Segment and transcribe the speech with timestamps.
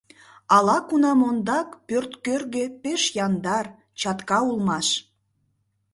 [0.55, 3.65] Ала-кунам ондак пӧрткӧргӧ пеш яндар,
[3.99, 4.87] чатка улмаш.